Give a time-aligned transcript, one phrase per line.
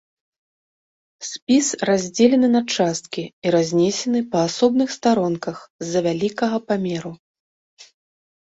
[1.31, 5.57] Спіс раздзелены на часткі і разнесены па асобных старонках
[5.89, 7.11] з-за вялікага памеру.